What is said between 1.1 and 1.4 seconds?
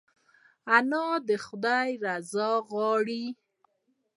د